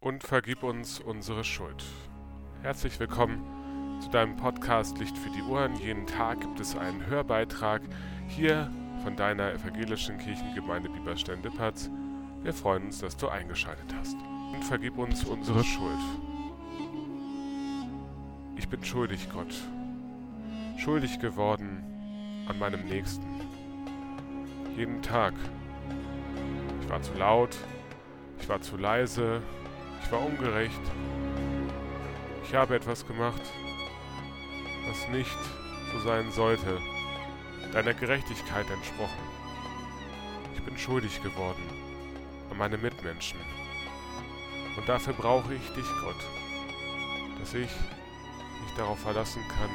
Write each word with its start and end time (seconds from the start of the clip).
und 0.00 0.24
vergib 0.24 0.62
uns 0.62 0.98
unsere 0.98 1.44
Schuld. 1.44 1.84
Herzlich 2.62 2.98
willkommen 2.98 4.00
zu 4.00 4.08
deinem 4.08 4.34
Podcast 4.34 4.96
Licht 4.98 5.16
für 5.16 5.28
die 5.28 5.42
Ohren. 5.42 5.76
Jeden 5.76 6.06
Tag 6.06 6.40
gibt 6.40 6.58
es 6.58 6.74
einen 6.74 7.04
Hörbeitrag 7.04 7.82
hier 8.26 8.72
von 9.02 9.14
deiner 9.14 9.52
evangelischen 9.52 10.16
Kirchengemeinde 10.16 10.88
Bieberstein-Lippertz. 10.88 11.90
Wir 12.42 12.54
freuen 12.54 12.86
uns, 12.86 13.00
dass 13.00 13.14
du 13.18 13.28
eingeschaltet 13.28 13.94
hast. 13.94 14.16
Und 14.54 14.64
vergib 14.64 14.96
uns 14.96 15.22
unsere 15.24 15.62
Schuld. 15.62 15.98
Ich 18.56 18.68
bin 18.70 18.82
schuldig, 18.82 19.28
Gott. 19.30 19.54
Schuldig 20.78 21.18
geworden 21.18 21.84
an 22.48 22.58
meinem 22.58 22.86
Nächsten. 22.86 23.26
Jeden 24.74 25.02
Tag. 25.02 25.34
Ich 26.80 26.88
war 26.88 27.02
zu 27.02 27.12
laut, 27.18 27.54
ich 28.40 28.48
war 28.48 28.62
zu 28.62 28.78
leise, 28.78 29.42
ich 30.02 30.12
war 30.12 30.20
ungerecht. 30.20 30.80
Ich 32.44 32.54
habe 32.54 32.74
etwas 32.74 33.06
gemacht, 33.06 33.42
was 34.88 35.08
nicht 35.08 35.38
so 35.92 36.00
sein 36.00 36.30
sollte, 36.32 36.80
deiner 37.72 37.94
Gerechtigkeit 37.94 38.68
entsprochen. 38.70 39.22
Ich 40.54 40.62
bin 40.62 40.76
schuldig 40.76 41.22
geworden 41.22 41.62
an 42.50 42.58
meine 42.58 42.78
Mitmenschen. 42.78 43.38
Und 44.76 44.88
dafür 44.88 45.12
brauche 45.12 45.54
ich 45.54 45.68
dich, 45.72 45.86
Gott, 46.02 46.16
dass 47.38 47.54
ich 47.54 47.70
mich 48.62 48.74
darauf 48.76 48.98
verlassen 49.00 49.42
kann, 49.48 49.70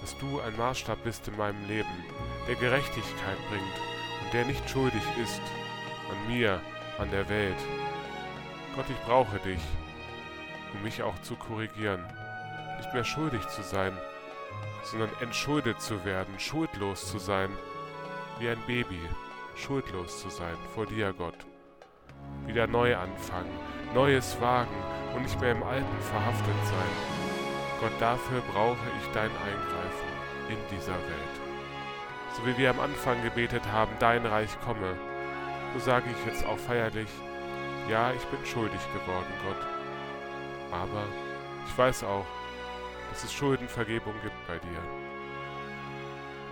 dass 0.00 0.16
du 0.18 0.40
ein 0.40 0.56
Maßstab 0.56 1.02
bist 1.04 1.28
in 1.28 1.36
meinem 1.36 1.66
Leben, 1.66 2.04
der 2.46 2.54
Gerechtigkeit 2.54 3.38
bringt 3.50 3.64
und 4.24 4.32
der 4.32 4.44
nicht 4.44 4.68
schuldig 4.68 5.02
ist 5.22 5.42
an 6.10 6.32
mir, 6.32 6.60
an 6.98 7.10
der 7.10 7.28
Welt. 7.28 7.56
Gott, 8.74 8.86
ich 8.88 9.00
brauche 9.06 9.38
dich, 9.40 9.60
um 10.74 10.82
mich 10.82 11.02
auch 11.02 11.18
zu 11.22 11.36
korrigieren, 11.36 12.04
nicht 12.78 12.92
mehr 12.94 13.04
schuldig 13.04 13.46
zu 13.48 13.62
sein, 13.62 13.96
sondern 14.84 15.10
entschuldet 15.20 15.80
zu 15.80 16.04
werden, 16.04 16.38
schuldlos 16.38 17.10
zu 17.10 17.18
sein, 17.18 17.50
wie 18.38 18.48
ein 18.48 18.62
Baby, 18.66 19.00
schuldlos 19.56 20.20
zu 20.20 20.30
sein 20.30 20.56
vor 20.74 20.86
dir, 20.86 21.12
Gott. 21.12 21.46
Wieder 22.46 22.66
neu 22.66 22.96
anfangen, 22.96 23.50
Neues 23.94 24.40
wagen 24.40 24.74
und 25.14 25.22
nicht 25.22 25.40
mehr 25.40 25.52
im 25.52 25.62
Alten 25.62 26.00
verhaftet 26.00 26.66
sein. 26.66 27.18
Gott, 27.80 27.92
dafür 28.00 28.42
brauche 28.52 28.76
ich 29.00 29.08
dein 29.12 29.30
Eingreifen 29.30 30.08
in 30.50 30.76
dieser 30.76 30.94
Welt. 30.94 31.34
So 32.36 32.46
wie 32.46 32.56
wir 32.58 32.70
am 32.70 32.80
Anfang 32.80 33.22
gebetet 33.22 33.62
haben, 33.72 33.92
dein 33.98 34.26
Reich 34.26 34.50
komme, 34.64 34.94
so 35.74 35.80
sage 35.80 36.06
ich 36.10 36.26
jetzt 36.26 36.44
auch 36.46 36.58
feierlich, 36.58 37.08
ja, 37.88 38.12
ich 38.12 38.24
bin 38.26 38.44
schuldig 38.44 38.80
geworden, 38.92 39.32
Gott. 39.42 39.66
Aber 40.72 41.04
ich 41.66 41.78
weiß 41.78 42.04
auch, 42.04 42.26
dass 43.10 43.24
es 43.24 43.32
Schuldenvergebung 43.32 44.14
gibt 44.22 44.46
bei 44.46 44.58
dir. 44.58 44.82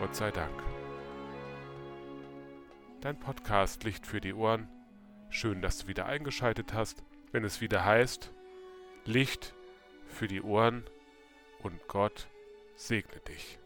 Gott 0.00 0.14
sei 0.14 0.30
Dank. 0.30 0.62
Dein 3.00 3.18
Podcast 3.18 3.84
Licht 3.84 4.06
für 4.06 4.20
die 4.20 4.34
Ohren. 4.34 4.68
Schön, 5.30 5.60
dass 5.60 5.78
du 5.78 5.88
wieder 5.88 6.06
eingeschaltet 6.06 6.72
hast, 6.72 7.04
wenn 7.32 7.44
es 7.44 7.60
wieder 7.60 7.84
heißt 7.84 8.32
Licht 9.04 9.54
für 10.06 10.28
die 10.28 10.42
Ohren 10.42 10.84
und 11.62 11.86
Gott 11.88 12.28
segne 12.74 13.20
dich. 13.20 13.58